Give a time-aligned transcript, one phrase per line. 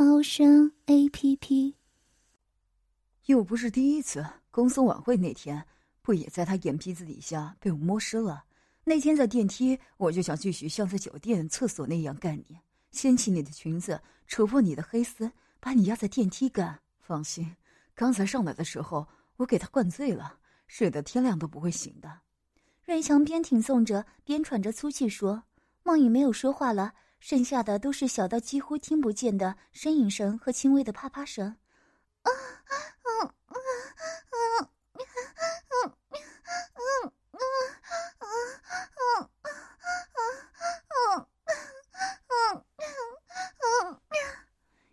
[0.00, 1.74] 猫声 A P P。
[3.26, 5.66] 又不是第一次，公司晚会那天
[6.02, 8.44] 不也在他眼皮子底下被我摸湿了？
[8.84, 12.60] 那天在电梯，我就想继续像在酒店厕所那样干你，
[12.92, 16.78] 掀起你的裙子，扯破你的黑丝，把你压在电梯干。
[17.00, 17.56] 放心，
[17.96, 22.20] 刚才上来的时候我给他灌醉了，睡得天亮都不会醒的。
[22.84, 25.42] 瑞强边挺诵着边喘着粗气说。
[25.82, 31.56] 梦影没有说话了，剩下的都是小到几乎听不见的呻吟声和轻微的啪啪声。
[32.22, 32.32] 啊啊
[33.02, 34.70] 啊啊啊啊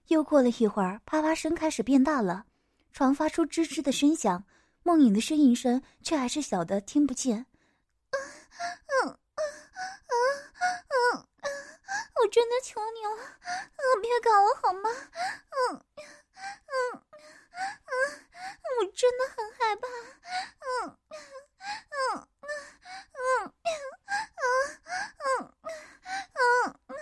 [0.08, 2.46] 又过了一会儿，啪啪声开始变大了，
[2.94, 4.46] 床发出吱吱的声响，
[4.84, 7.46] 梦影的呻吟声却还是小的听不见。
[12.26, 14.90] 我真的求你了，嗯，别搞我好吗？
[15.70, 15.86] 嗯，
[16.34, 17.04] 嗯，
[17.54, 17.94] 嗯，
[18.82, 19.88] 我真的很害怕。
[20.58, 20.98] 嗯，
[21.92, 22.28] 嗯，
[23.14, 23.54] 嗯，
[24.42, 25.54] 嗯，
[26.34, 26.98] 嗯，嗯，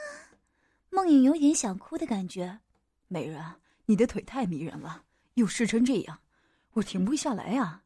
[0.89, 2.59] 梦影有点想哭的感觉。
[3.07, 3.41] 美人，
[3.85, 6.19] 你的腿太迷人了，又湿成这样，
[6.73, 7.83] 我停不下来呀。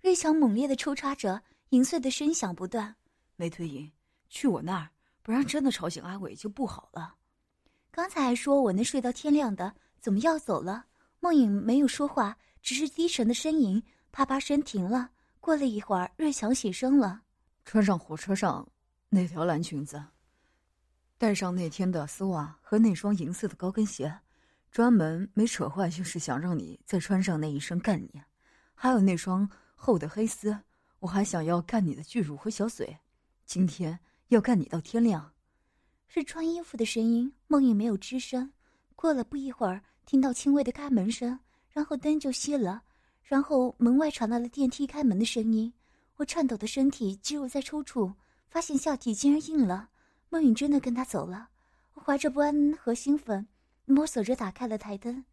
[0.00, 2.96] 瑞强猛烈的抽插着，银碎的声响不断。
[3.36, 3.92] 梅推银，
[4.28, 4.90] 去我那儿。
[5.30, 7.14] 不然真的吵醒阿伟就不好了。
[7.92, 10.86] 刚才还说我能睡到天亮的，怎么要走了？
[11.20, 13.80] 梦影没有说话，只是低沉的呻吟。
[14.10, 15.08] 啪啪声停了。
[15.38, 17.22] 过了一会儿，瑞强起身了，
[17.64, 18.68] 穿上火车上
[19.08, 20.02] 那条蓝裙子，
[21.16, 24.12] 带上那天的丝袜和那双银色的高跟鞋，
[24.72, 28.20] 专门没扯坏，就是想让你再穿上那一身干你。
[28.74, 30.58] 还有那双厚的黑丝，
[30.98, 32.98] 我还想要干你的巨乳和小嘴。
[33.46, 33.96] 今天。
[34.30, 35.32] 要干你到天亮，
[36.06, 37.32] 是穿衣服的声音。
[37.48, 38.52] 梦影没有吱声。
[38.94, 41.36] 过了不一会儿，听到轻微的开门声，
[41.70, 42.80] 然后灯就熄了，
[43.24, 45.72] 然后门外传来了电梯开门的声音。
[46.14, 48.14] 我颤抖的身体肌肉在抽搐，
[48.48, 49.88] 发现下体竟然硬了。
[50.28, 51.48] 梦影真的跟他走了。
[51.94, 53.48] 我怀着不安和兴奋，
[53.84, 55.24] 摸索着打开了台灯，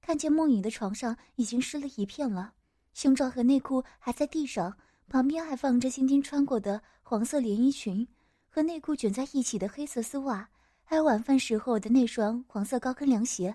[0.00, 2.54] 看见梦影的床上已经湿了一片了，
[2.94, 4.74] 胸罩和内裤还在地上，
[5.10, 8.08] 旁边还放着今天穿过的黄色连衣裙。
[8.56, 10.48] 和内裤卷在一起的黑色丝袜，
[10.82, 13.54] 还有晚饭时候的那双黄色高跟凉鞋。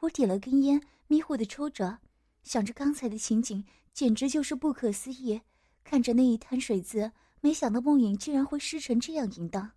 [0.00, 1.96] 我点了根烟，迷糊的抽着，
[2.42, 3.64] 想着刚才的情景，
[3.94, 5.40] 简直就是不可思议。
[5.82, 9.70] 看着那一滩水渍，没想到梦影竟然会湿成这样淫荡。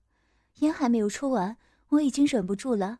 [0.55, 1.55] 烟还没有抽完，
[1.87, 2.99] 我已经忍不住了，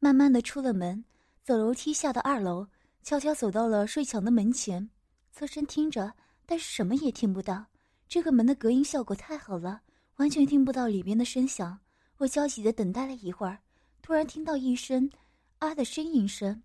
[0.00, 1.06] 慢慢的出了门，
[1.42, 2.66] 走楼梯下到二楼，
[3.02, 4.90] 悄悄走到了睡墙的门前，
[5.32, 6.12] 侧身听着，
[6.44, 7.64] 但是什么也听不到。
[8.10, 9.80] 这个门的隔音效果太好了。
[10.16, 11.78] 完全听不到里面的声响，
[12.18, 13.58] 我焦急的等待了一会儿，
[14.00, 15.10] 突然听到一声
[15.58, 16.62] “啊”的呻吟声。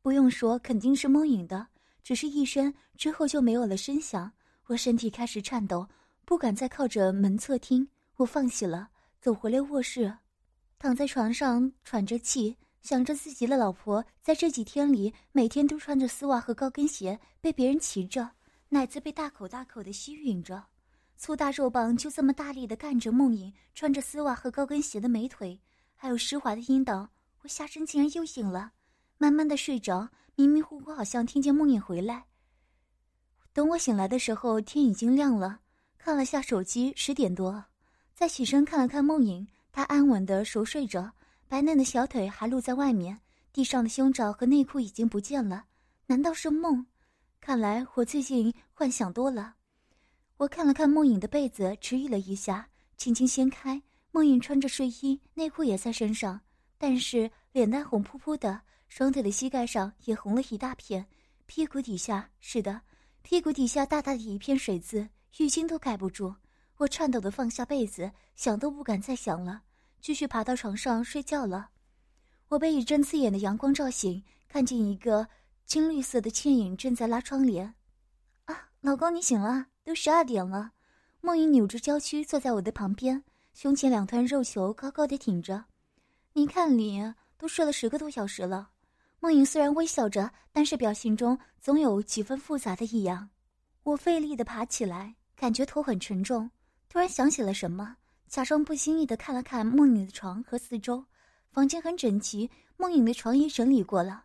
[0.00, 1.66] 不用说，肯定是梦影的，
[2.02, 4.32] 只是一声之后就没有了声响。
[4.66, 5.86] 我身体开始颤抖，
[6.24, 7.86] 不敢再靠着门侧听，
[8.16, 8.88] 我放弃了，
[9.20, 10.16] 走回了卧室，
[10.78, 18.30] 躺在床上喘着气，想着自己的老婆在这几天里每天都穿着丝袜和高跟鞋，被别人骑着，
[18.70, 20.64] 奶子被大口大口的吸吮着。
[21.18, 25.60] 粗大肉棒就这么大力的干着梦影穿着丝袜和高跟鞋的美腿，
[25.96, 27.10] 还有湿滑的阴道，
[27.42, 28.70] 我下身竟然又醒了，
[29.18, 32.26] 慢慢的睡着，迷迷糊糊好像听见梦影回来。
[33.52, 35.58] 等我醒来的时候，天已经亮了，
[35.98, 37.64] 看了下手机，十点多，
[38.14, 41.10] 再起身看了看梦影，她安稳的熟睡着，
[41.48, 43.20] 白嫩的小腿还露在外面，
[43.52, 45.64] 地上的胸罩和内裤已经不见了，
[46.06, 46.86] 难道是梦？
[47.40, 49.56] 看来我最近幻想多了。
[50.38, 53.82] 我看了看梦影的被子，迟疑了一下，轻轻掀开。
[54.12, 56.40] 梦影穿着睡衣，内裤也在身上，
[56.78, 61.04] 但是脸蛋红扑扑的，双腿的膝盖上也红了一大片，
[61.46, 62.80] 屁股底下是的，
[63.22, 65.08] 屁股底下大大的一片水渍，
[65.38, 66.32] 浴巾都盖不住。
[66.76, 69.62] 我颤抖的放下被子，想都不敢再想了，
[70.00, 71.70] 继续爬到床上睡觉了。
[72.46, 75.26] 我被一阵刺眼的阳光照醒，看见一个
[75.66, 77.74] 青绿色的倩影正在拉窗帘。
[78.44, 79.66] 啊，老公，你醒了。
[79.88, 80.72] 都十二点了，
[81.22, 83.24] 梦影扭着娇躯坐在我的旁边，
[83.54, 85.64] 胸前两团肉球高高的挺着。
[86.34, 88.68] 你看你都睡了十个多小时了。
[89.18, 93.30] 梦影虽然微笑着，但是表情中总有几分复杂的异样。
[93.82, 96.50] 我费力的爬起来，感觉头很沉重。
[96.90, 97.96] 突然想起了什么，
[98.26, 101.02] 假装不经意的看了看梦影的床和四周，
[101.50, 104.22] 房间很整齐，梦影的床也整理过了。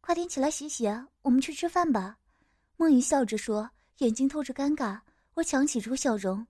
[0.00, 0.88] 快点起来洗洗，
[1.22, 2.16] 我们去吃饭吧。
[2.76, 5.00] 梦影笑着说，眼睛透着尴尬。
[5.34, 6.46] 我强挤出笑容。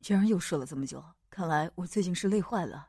[0.00, 2.88] 竟然又睡了这么久，看来我最近是累坏了。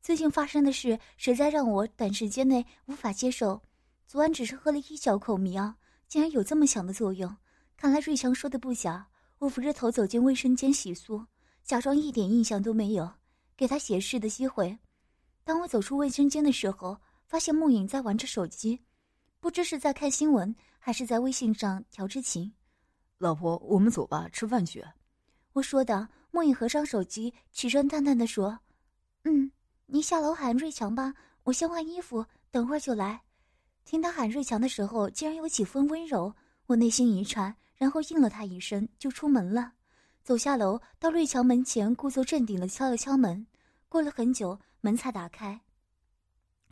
[0.00, 3.60] 最近发生的事实在让我短时间内无法接受。
[4.06, 5.74] 昨晚只是喝了一小口迷药，
[6.06, 7.36] 竟然有这么强的作用。
[7.76, 9.06] 看来瑞强说的不假。
[9.38, 11.24] 我扶着头走进卫生间洗漱，
[11.62, 13.08] 假装一点印象都没有，
[13.56, 14.76] 给他解释的机会。
[15.44, 18.80] 当我走出卫生间的时候，发现梦影在玩着手机，
[19.38, 22.52] 不知是在看新闻还是在微信上调着情。
[23.18, 24.84] 老婆，我们走吧，吃饭去。
[25.52, 26.08] 我说的。
[26.30, 28.60] 梦影合上手机，起身淡淡的说
[29.24, 29.50] ：“嗯，
[29.86, 33.22] 你下楼喊瑞强吧，我先换衣服，等会儿就来。”
[33.86, 36.32] 听他喊瑞强的时候，竟然有几分温柔，
[36.66, 39.72] 我内心一颤，然后应了他一声，就出门了。
[40.22, 43.44] 走下楼，到瑞强门前，故作镇定的敲了敲门。
[43.88, 45.58] 过了很久，门才打开。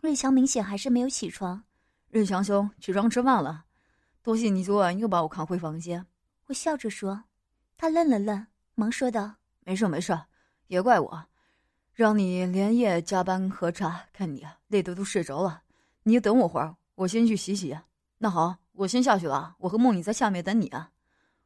[0.03, 1.65] 瑞强明显还是没有起床。
[2.11, 3.65] 瑞强兄，起床吃饭了。
[4.23, 6.07] 多谢你昨晚又把我扛回房间。
[6.47, 7.25] 我笑着说。
[7.77, 9.35] 他愣了愣，忙说道。
[9.65, 10.19] 没事没事，
[10.67, 11.27] 别怪我，
[11.93, 15.63] 让你连夜加班喝茶，看你累得都睡着了。
[16.05, 17.79] 你等我会儿，我先去洗洗。
[18.19, 20.91] 那好，我先下去了，我和梦影在下面等你啊。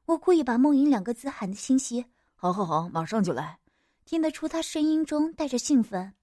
[0.06, 2.06] 我故意把“梦影”两个字喊得清晰。
[2.37, 3.58] 好，好，好，马上就来。
[4.05, 6.14] 听得出他声音中带着兴奋。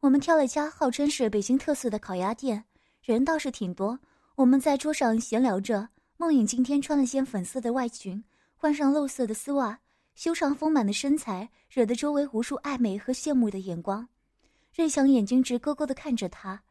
[0.00, 2.64] 我们挑了家号称是北京特色的烤鸭店，
[3.02, 3.98] 人倒是挺多。
[4.34, 5.88] 我们在桌上闲聊着。
[6.16, 8.22] 梦影今天穿了件粉色的外裙，
[8.56, 9.80] 换上露色的丝袜。
[10.14, 14.08] 修长丰满的身材惹得周围无数爱美和羡慕的眼光，
[14.72, 16.62] 瑞强眼睛直勾勾地看着她。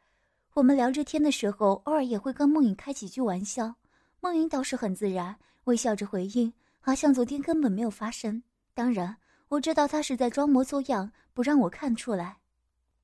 [0.53, 3.75] 我们聊着天的时候，偶尔也会跟梦影开几句玩笑，
[4.21, 8.41] 梦影倒是很自然，微笑着回应，好像昨天根本没有发生。
[8.73, 9.17] 当然，
[9.49, 12.37] 我知道她是在装模作样，不让我看出来。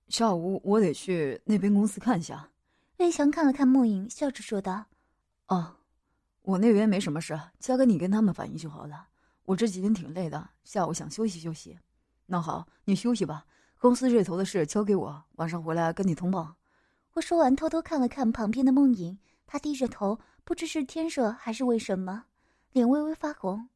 [0.07, 2.49] 下午我得去那边公司看一下。
[2.97, 4.85] 瑞强看了看梦影，笑着说道
[5.47, 5.75] ：“哦，
[6.49, 9.07] 我那边没什么事，交给你跟他们反映就好了。”
[9.45, 11.77] 我这几天挺累的，下午想休息休息。
[12.25, 13.45] 那好，你休息吧。
[13.77, 16.55] 公司这头的事交给我，晚上回来跟你通报。
[17.13, 22.25] 我说完，偷偷看了看旁边的梦影，她低着头，不知是天热还是为什么，
[22.71, 23.69] 脸微微发红。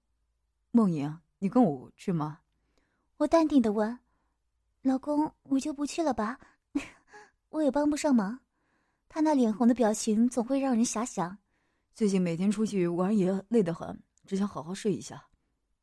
[0.71, 2.39] 梦影，你跟我去吗？
[3.17, 3.99] 我淡定的问。
[4.81, 6.39] 老公，我就不去了吧，
[7.49, 8.39] 我也帮不上忙。
[9.07, 11.37] 他那脸红的表情总会让人遐想。
[11.95, 15.27] 最近每天出去玩也累得很，只想好好睡一下。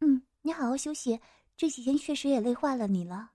[0.01, 1.21] 嗯，你好好休息。
[1.57, 3.33] 这几天确实也累坏了你了。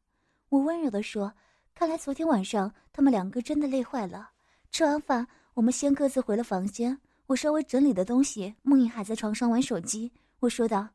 [0.50, 1.34] 我温柔的说。
[1.78, 4.32] 看来昨天晚上他们两个真的累坏了。
[4.72, 6.98] 吃完饭，我们先各自回了房间。
[7.26, 10.14] 我稍微整理的东西，梦影还在床上玩手机。
[10.40, 10.88] 我说道：“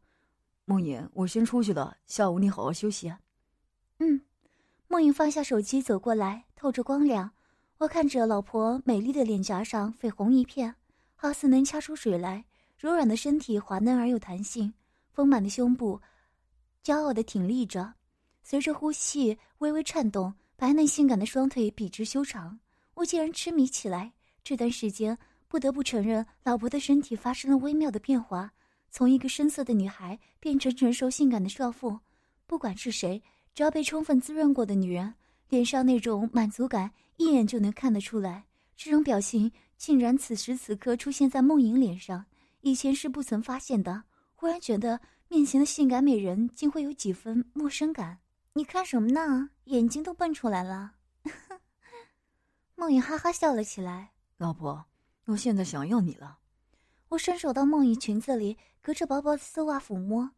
[0.64, 3.12] 梦影，我先出去了，下午你好好休息。”
[4.00, 4.22] 嗯。
[4.88, 7.32] 梦影放下手机，走过来，透着光亮。
[7.76, 10.76] 我看着老婆美丽的脸颊上绯红一片，
[11.22, 12.42] 好似能掐出水来。
[12.78, 14.72] 柔软的身体滑嫩而有弹性。
[15.12, 16.00] 丰满的胸部，
[16.82, 17.92] 骄傲地挺立着，
[18.42, 20.32] 随着呼吸微微颤动。
[20.56, 22.58] 白嫩性感的双腿笔直修长，
[22.94, 24.10] 我竟然痴迷起来。
[24.42, 28.50] 这段时间，不得不承认，老婆的身体发生了微妙的变化，
[28.90, 31.98] 从一个深色的女孩变成成熟性感的少妇。
[32.46, 33.22] 不管是谁，
[33.54, 35.12] 只要被充分滋润过的女人，
[35.50, 38.46] 脸上那种满足感一眼就能看得出来。
[38.74, 42.26] 这种表情竟然此时此刻出现在梦莹脸上，
[42.60, 44.04] 以前是不曾发现的。
[44.34, 48.18] 忽然觉得面前的性感美人竟会有几分陌生感。
[48.52, 49.48] 你看什么呢？
[49.64, 50.96] 眼睛都蹦出来了。
[52.76, 54.12] 梦影哈哈笑了起来。
[54.36, 54.84] 老婆，
[55.24, 56.40] 我现在想要你了。
[57.08, 60.32] 我伸手到梦影裙子里，隔着薄薄的丝袜抚摸，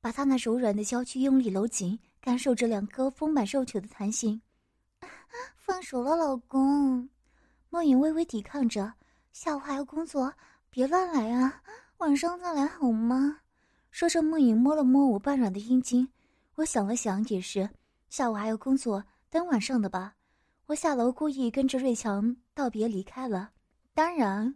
[0.00, 4.40] 把她那柔软的娇躯用力搂紧，感受着两颗丰满肉球的弹性。
[5.54, 7.10] 放手了，老公。
[7.74, 8.94] 梦影微微抵抗着。
[9.32, 10.32] 下午还要工作，
[10.70, 11.60] 别乱来啊。
[11.96, 13.40] 晚上再来好吗？
[13.90, 16.08] 说着，梦影摸了摸我半软的阴茎。
[16.54, 17.68] 我想了想，也是，
[18.08, 20.14] 下午还有工作，等晚上的吧。
[20.66, 23.50] 我下楼，故意跟着瑞强道别离开了。
[23.92, 24.54] 当然，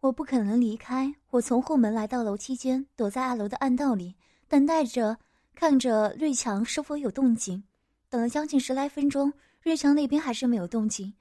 [0.00, 1.14] 我不可能离开。
[1.32, 4.14] 我从后门来到楼梯间，躲在二楼的暗道里，
[4.48, 5.18] 等待着，
[5.54, 7.62] 看着瑞强是否有动静。
[8.08, 9.30] 等了将近十来分钟，
[9.60, 11.12] 瑞强那边还是没有动静。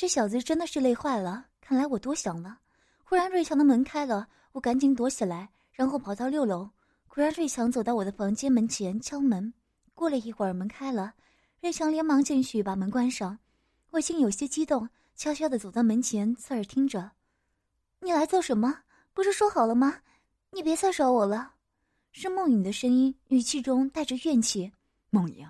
[0.00, 2.58] 这小子真的是累坏了，看来我多想了。
[3.04, 4.26] 忽然，瑞强的门开了。
[4.52, 6.70] 我赶紧躲起来，然后跑到六楼。
[7.06, 9.52] 果然，瑞强走到我的房间门前敲门。
[9.92, 11.12] 过了一会儿，门开了，
[11.60, 13.38] 瑞强连忙进去把门关上。
[13.90, 17.10] 我竟有些激动，悄悄的走到门前，侧耳听着
[18.00, 18.74] ：“你来做什么？
[19.12, 19.98] 不是说好了吗？
[20.50, 21.56] 你别再找我了。”
[22.12, 24.72] 是梦影的声音，语气中带着怨气。
[25.10, 25.46] 梦影，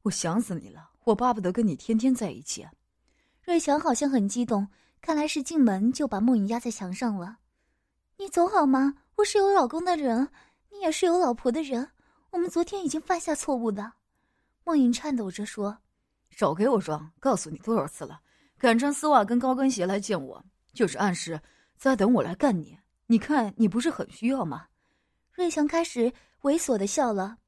[0.00, 2.66] 我想死你了，我巴不得跟你天天在一起。
[3.42, 4.68] 瑞强好像很激动，
[5.00, 7.38] 看来是进门就把梦影压在墙上了。
[8.18, 8.94] 你走好吗？
[9.16, 10.28] 我是有老公的人，
[10.70, 11.90] 你也是有老婆的人，
[12.30, 13.92] 我们昨天已经犯下错误的。
[14.64, 15.78] 梦影颤抖着说
[16.30, 17.10] ：“少给我装！
[17.18, 18.20] 告诉你多少次了，
[18.58, 21.40] 敢穿丝袜跟高跟鞋来见我，就是暗示
[21.76, 22.78] 在等我来干你。
[23.06, 24.66] 你看你不是很需要吗？”
[25.32, 27.38] 瑞强开始猥琐的笑了。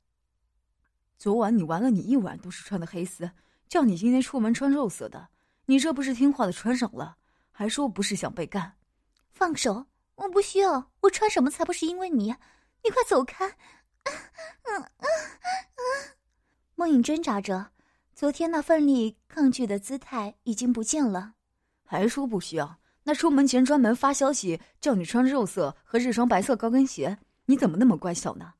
[1.18, 3.30] 昨晚你玩了，你一晚都是穿的黑丝，
[3.68, 5.28] 叫你今天出门穿肉色的，
[5.66, 7.16] 你这不是听话的穿上了，
[7.50, 8.74] 还说不是想被干？
[9.30, 9.86] 放手！
[10.16, 12.34] 我不需要，我穿什么才不是因为你？
[12.84, 13.46] 你快走开！
[14.04, 14.12] 嗯
[14.64, 15.06] 嗯嗯。
[16.74, 17.70] 梦影挣扎着，
[18.14, 21.34] 昨天那奋力抗拒的姿态已经不见了。
[21.84, 22.78] 还说不需要？
[23.04, 27.18] 那出门前专门发消息叫你穿肉色和这双白色高跟鞋。
[27.46, 28.54] 你怎么那么乖巧呢，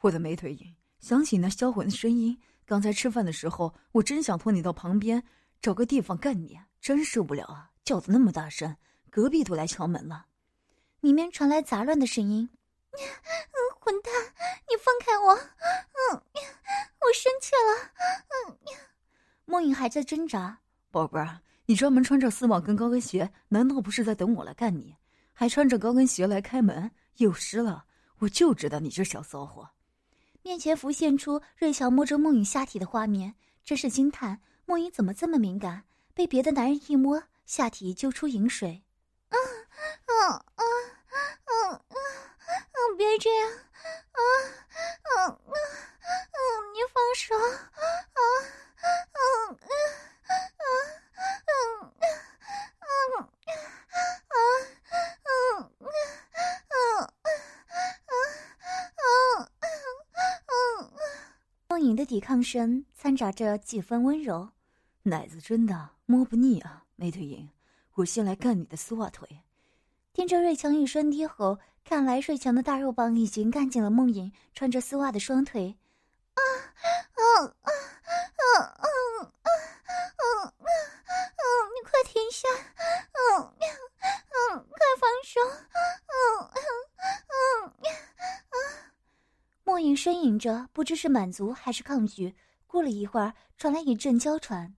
[0.00, 0.74] 我的美腿影？
[0.98, 5.22] 想起那销魂的声音，刚才吃饭的时候，我真想拖你到旁边，
[5.60, 7.70] 找个地方干你，真受不了啊！
[7.84, 8.76] 叫的那么大声，
[9.10, 10.26] 隔壁都来敲门了。
[11.00, 12.48] 里面传来杂乱的声音。
[12.92, 14.12] 嗯，混蛋，
[14.68, 15.34] 你放开我！
[15.34, 16.22] 嗯，
[17.00, 17.90] 我生气了。
[18.48, 18.58] 嗯，
[19.44, 20.58] 梦影还在挣扎。
[20.90, 24.96] 宝贝儿，你专门穿着丝袜跟高跟鞋，难道不是在等我来干你？
[25.32, 27.84] 还穿着高跟鞋来开门，有失了。
[28.18, 29.68] 我就知道你这小骚货！
[30.42, 35.84] 面前浮现出瑞乔摸着梦影下体的画面，真是惊叹：梦影怎么这么敏感？
[36.12, 38.82] 被别的男人一摸，下体就出饮水。
[39.28, 39.38] 嗯
[40.06, 40.64] 嗯嗯
[41.46, 41.96] 嗯嗯
[42.72, 43.48] 嗯，别这样！
[43.48, 44.20] 啊
[45.16, 45.54] 嗯嗯
[46.02, 46.38] 嗯，
[46.74, 47.34] 你放手！
[47.36, 48.20] 啊
[49.14, 50.36] 嗯嗯嗯。
[61.96, 64.50] 的抵抗声掺杂着几分温柔，
[65.08, 67.48] 奶子真的摸不腻啊，美腿影，
[67.94, 69.40] 我先来干你的丝袜腿。
[70.12, 75.76] 听着瑞强一声低吼，看来瑞强的大肉棒已经干紧了梦影穿着丝袜的双腿。
[76.34, 78.86] 啊啊啊啊啊啊
[80.16, 81.42] 啊啊！
[81.74, 82.48] 你快停下！
[83.12, 83.54] 嗯
[84.50, 85.40] 嗯，快放手！
[86.08, 86.16] 嗯
[86.54, 87.92] 嗯嗯。
[89.64, 92.34] 梦影呻吟着，不知是满足还是抗拒。
[92.66, 94.74] 过了一会儿，传来一阵娇喘。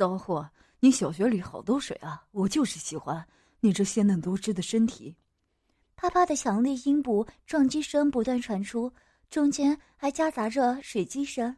[0.00, 2.24] 骚货，你小学里好多水啊！
[2.30, 3.22] 我就是喜欢
[3.60, 5.14] 你这鲜嫩多汁的身体。
[5.94, 8.90] 啪啪的强烈阴部撞击声不断传出。
[9.28, 11.54] 中间还夹杂着水击声，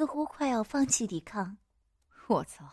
[0.00, 1.58] 似乎快要放弃抵抗。
[2.26, 2.64] 我操！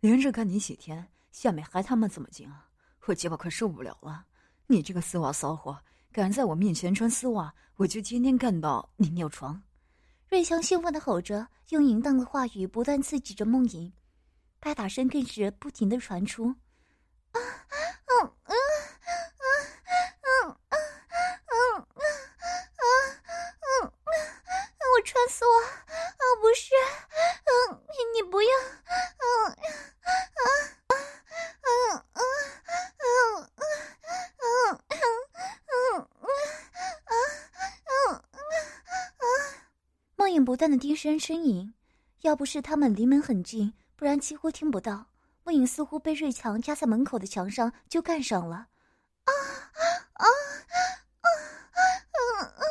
[0.00, 2.66] 连着干你几天，下面还他妈这么紧啊！
[3.04, 4.24] 我鸡巴快受不了了！
[4.68, 5.78] 你这个丝袜骚货，
[6.10, 9.62] 敢在我面前穿丝袜，我就天天干到你尿床！
[10.30, 13.92] 瑞香兴奋的吼着，用淫荡的话语不断刺激着梦影，
[14.58, 16.54] 拍打声更是不停的传出。
[40.72, 41.74] 的低声呻吟，
[42.22, 45.06] 要不是他们离门很近，不然几乎听不到。
[45.44, 49.30] 梦影似乎被瑞强压在门口的墙上就干上了，啊
[49.74, 50.24] 啊啊
[51.20, 51.28] 啊
[52.44, 52.62] 啊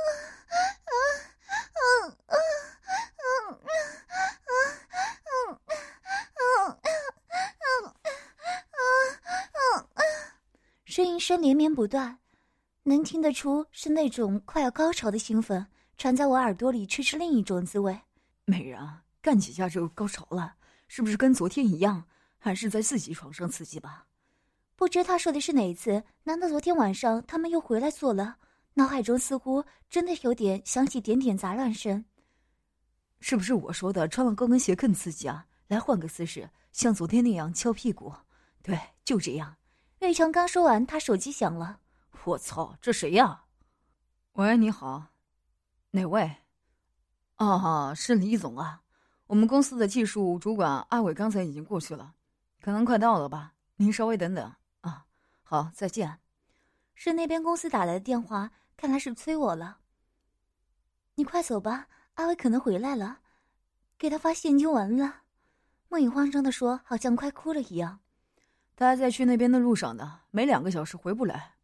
[10.87, 11.19] 呻吟！
[11.19, 12.17] 声连绵不断，
[12.81, 15.63] 能听得出是那种快要高潮的兴奋，
[16.01, 17.95] 传在我耳朵里却是另一种滋味。
[18.45, 18.81] 美人，
[19.21, 20.55] 干几下就高潮了，
[20.87, 22.03] 是不是跟昨天一样？
[22.39, 24.07] 还是在自己床上刺激吧？
[24.75, 26.03] 不知他说的是哪一次？
[26.23, 28.37] 难道昨天晚上他们又回来做了？
[28.73, 32.03] 脑海中似乎真的有点响起点点杂乱声。
[33.19, 35.45] 是不是我说的穿了高跟鞋更刺激啊？
[35.67, 38.11] 来换个姿势，像昨天那样翘屁股。
[38.63, 39.55] 对，就这样。
[39.99, 41.79] 瑞强刚说完，他手机响了。
[42.23, 43.43] 我操，这谁呀？
[44.33, 45.10] 喂，你好，
[45.91, 46.37] 哪位？
[47.37, 48.81] 哦，是李总啊。
[49.27, 52.15] 我们公司的技术主管阿伟刚才已经过去了，
[52.61, 53.53] 可能快到了吧。
[53.77, 55.05] 您稍微等等啊。
[55.43, 56.19] 好，再见。
[56.95, 59.79] 是那边公司打来的电话，看来是催我了。
[61.15, 63.19] 你快走吧，阿伟可能回来了，
[63.97, 65.23] 给他发现金完了。
[65.89, 67.99] 梦影慌张的说，好像快哭了一样。
[68.75, 71.55] 他还在去那边的路上呢，没两个小时回不来。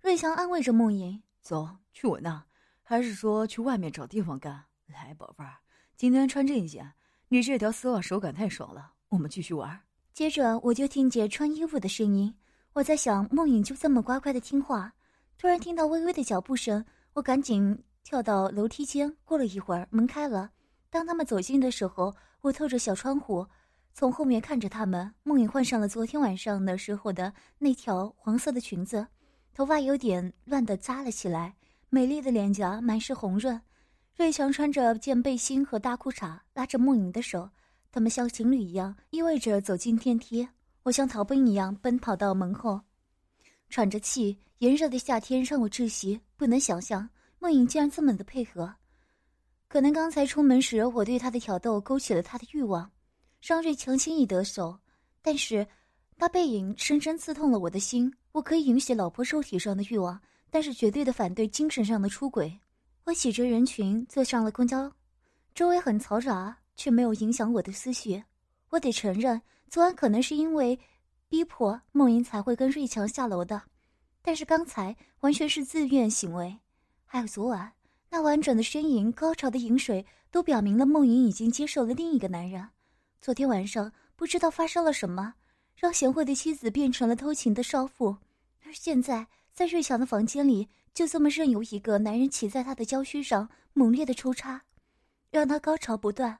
[0.00, 2.44] 瑞祥安慰着梦影：“走去我那，
[2.86, 4.64] 还是说去外面找地方干？
[4.86, 5.56] 来，宝贝儿，
[5.96, 6.92] 今天穿这一件，
[7.28, 8.92] 你这条丝袜手感太爽了。
[9.08, 9.80] 我们继续玩。”
[10.12, 12.32] 接着我就听见穿衣服的声音。
[12.74, 14.92] 我在想，梦影就这么乖乖的听话。
[15.38, 19.12] 突然听到微微的脚步声，我赶紧跳到楼梯间。
[19.24, 20.50] 过了一会儿，门开了。
[20.90, 23.46] 当他们走近的时候，我透着小窗户，
[23.92, 25.12] 从后面看着他们。
[25.22, 29.06] 梦影换上了昨天晚上的时候的那条黄色的裙子。
[29.54, 31.56] 头发有点乱的扎了起来，
[31.94, 33.62] 美丽的脸颊满是红润。
[34.16, 37.48] 瑞强穿着件背心和大裤衩，拉着梦莹的手，
[37.92, 40.48] 他们像情侣一样依偎着走进电梯。
[40.82, 42.80] 我像逃兵一样奔跑到门后，
[43.68, 44.36] 喘着气。
[44.58, 47.08] 炎热的夏天让我窒息，不能想象
[47.38, 48.74] 梦莹竟然这么的配合。
[49.68, 52.90] 可能刚才出门时我对他的挑逗勾起了他的欲望，
[53.40, 54.76] 让瑞强轻易得手，
[55.22, 55.64] 但是。
[56.16, 58.12] 那背影深深刺痛了我的心。
[58.30, 60.20] 我可以允许老婆肉体上的欲望，
[60.54, 62.60] 但是绝对的反对精神上的出轨。
[63.02, 64.88] 我挤着人群坐上了公交，
[65.52, 68.22] 周围很嘈杂，却没有影响我的思绪。
[68.70, 70.78] 我得承认，昨晚可能是因为
[71.28, 73.60] 逼迫梦莹才会跟瑞强下楼的，
[74.22, 76.56] 但是刚才完全是自愿行为。
[77.04, 77.72] 还有昨晚
[78.08, 82.64] 那婉转的呻吟、高潮的饮水，都表明了梦莹已经接受了另一个男人。
[83.20, 85.34] 昨天晚上不知道发生了什么。
[85.74, 88.16] 让贤惠的妻子变成了偷情的少妇，
[88.64, 94.60] 而现在在瑞祥的房间里，就这么任由一个男人骑在他的娇躯上猛烈的抽插，
[95.30, 96.36] 让他高潮不断。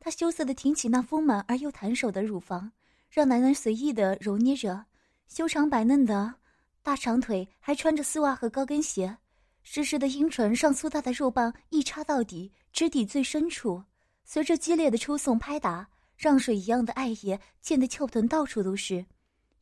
[0.00, 2.72] 他羞涩的挺起那丰满而又弹手的乳房，
[3.10, 4.86] 让男人随意的揉捏着
[5.28, 6.34] 修长白嫩的
[6.82, 9.18] 大长腿，还穿着丝袜和高跟鞋，
[9.62, 13.84] 湿湿的阴唇上粗大的肉棒一插到底，直抵最深处，
[14.24, 15.86] 随着激烈的抽送拍打。
[16.16, 19.04] 让水一样的爱液溅得翘臀到处都是，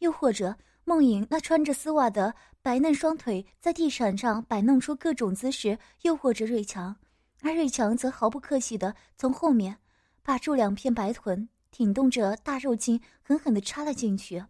[0.01, 6.95] 又或者梦影那穿着丝袜的白嫩双腿在地毯上摆弄出各种姿势，诱惑着瑞强，
[7.41, 9.77] 而瑞强则毫不客气地从后面
[10.23, 14.45] 把住两片白臀，挺动着大肉茎狠狠地插了进去，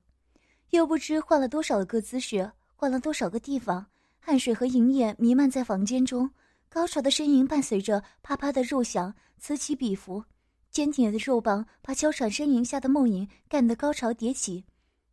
[0.70, 3.86] 又不知换了多少个姿势，换了多少个地方，
[4.18, 6.30] 汗水和银液弥漫在房间中，
[6.68, 10.24] 高潮的呻吟伴随着啪啪的肉响此起彼伏。
[10.70, 14.64] 坚挺的肉棒把娇喘呻吟下的梦影干得高潮迭起，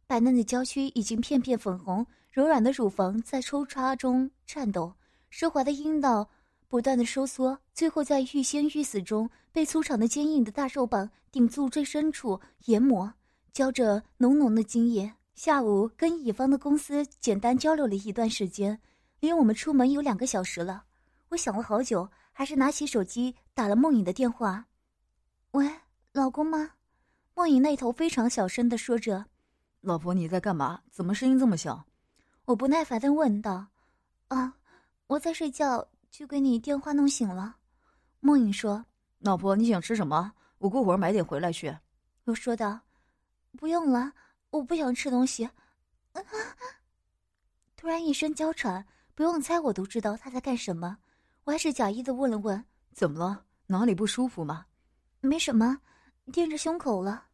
[0.10, 4.91] 白嫩的娇躯已经片片粉红，柔软的乳房在抽插中颤抖，
[5.32, 6.28] 奢华的阴道
[6.67, 13.13] 不断的收缩，最后在欲仙欲死中被粗长的坚硬的大肉棒顶住最深处研磨，
[13.54, 15.13] 浇着浓浓的精液。
[15.36, 18.82] 下午跟乙方的公司简单交流了一段时间，
[19.19, 20.86] 离我们出门有两个小时了。
[21.30, 24.65] 我想了好久，还是拿起手机打了梦影的电话。
[25.52, 25.69] 喂，
[26.13, 26.72] 老公吗？
[27.36, 29.28] 梦影那头非常小声的说着
[29.82, 30.82] ：“老婆，你在干嘛？
[30.92, 31.86] 怎么声音这么小？”
[32.46, 33.68] 我不耐烦的问道
[34.30, 34.56] ：“啊，
[35.08, 37.56] 我在睡觉，就给你电话弄醒了。”
[38.20, 38.86] 梦影说
[39.20, 40.34] ：“老婆，你想吃什么？
[40.58, 41.76] 我过会儿买点回来去。”
[42.26, 42.80] 我说道
[43.58, 44.12] ：“不用了，
[44.50, 45.50] 我不想吃东西。”
[47.78, 50.98] 突然一声娇喘，不用猜我都知道他在干什么。
[51.46, 52.63] 我还是假意的问了问
[52.94, 53.46] ：“怎么了？
[53.68, 54.65] 哪里不舒服吗？”
[55.22, 55.80] 没什么，
[56.32, 57.26] 垫着胸口了。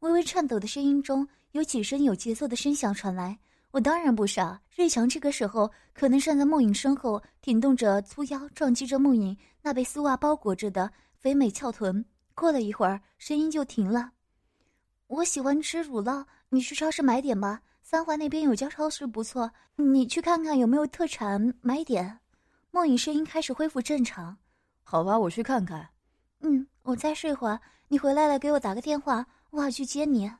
[0.00, 3.38] 微微颤抖的声音中有几声有节奏的声响传来。
[3.72, 12.04] 我当然不傻，瑞强这个时候可能站在梦影身后，挺动着粗腰，撞击着梦影那被丝袜包裹着的肥美翘臀。
[12.34, 14.12] 过了一会儿，声音就停了。
[15.06, 17.62] 我喜欢吃乳酪，你去超市买点吧。
[17.82, 22.20] 三环那边有家超市不错，你去看看有没有特产，买点。
[22.70, 24.36] 梦影声音开始恢复正常。
[24.82, 25.88] 好吧，我去看看。
[26.40, 26.66] 嗯。
[26.82, 30.32] 我再睡会儿，你回来了给我打个电话，我好去接你。”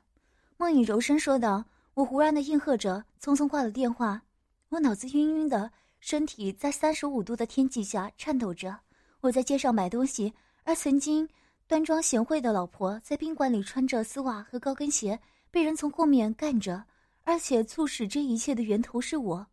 [0.61, 1.65] 梦影柔声说道。
[1.95, 4.21] 我忽然的应和着，匆匆挂了电话。
[4.69, 8.79] 我脑子晕晕的，身体在三十五度的天气下颤抖着。
[9.21, 10.31] 我在街上买东西，
[10.63, 11.27] 而曾经
[11.65, 15.19] 端庄贤惠的老婆在宾馆里穿着丝袜和高跟鞋，
[15.49, 16.83] 被人从后面干着。
[17.23, 19.47] 而且促使这一切的源头是我。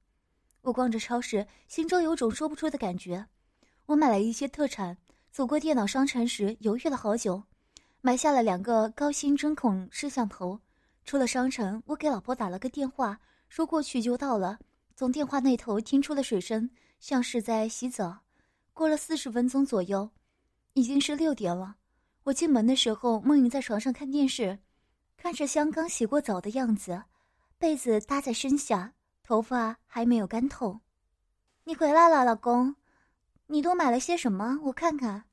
[0.61, 3.25] 我逛着超市，心中有种说不出的感觉。
[3.87, 4.95] 我买了一些特产，
[5.33, 7.43] 走过电脑商城时犹豫了好久，
[8.03, 10.61] 买下了两个高清针孔摄像头。
[11.09, 13.19] 出了商城，我给老婆打了个电话，
[13.49, 14.59] 说过去就到了。
[14.95, 16.69] 从电话那头听出了水声，
[17.01, 18.19] 像是在洗澡。
[18.75, 20.11] 过了四十分钟左右，
[20.75, 21.77] 已经是六点了。
[22.25, 24.59] 我进门的时候，梦莹在床上看电视，
[25.17, 27.03] 看着像刚洗过澡的样子，
[27.57, 28.93] 被子搭在身下，
[29.23, 30.79] 头发还没有干透。
[31.65, 32.77] 你回来了，老公，
[33.47, 34.61] 你都买了些什么？
[34.65, 35.25] 我看看。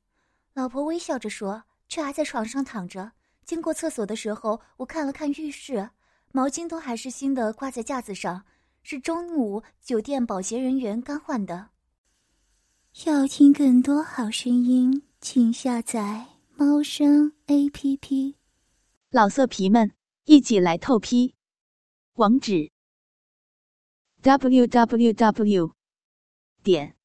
[0.54, 3.12] 老婆微笑着说，却还在床上躺着。
[3.46, 5.90] 经过厕所的时候，我看了看浴室，
[6.32, 8.44] 毛巾都还是新的，挂在架子上。
[8.82, 11.70] 是中午酒店保洁人员刚换的。
[13.04, 18.36] 要听更多好声音，请下载猫声 A P P。
[19.10, 19.92] 老色皮们，
[20.24, 21.34] 一起来透批！
[22.14, 22.70] 网址
[24.22, 25.72] ：w w w
[26.62, 26.96] 点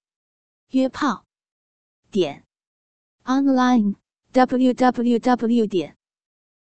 [0.69, 1.25] 约炮
[2.10, 2.45] 点
[3.25, 3.95] online
[4.32, 5.97] w w w 点